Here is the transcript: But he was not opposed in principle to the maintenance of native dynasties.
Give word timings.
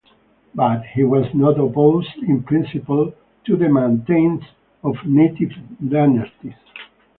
But 0.55 0.81
he 0.95 1.03
was 1.03 1.31
not 1.35 1.59
opposed 1.59 2.17
in 2.27 2.41
principle 2.41 3.13
to 3.45 3.55
the 3.55 3.69
maintenance 3.69 4.43
of 4.83 4.95
native 5.05 5.51
dynasties. 5.87 6.55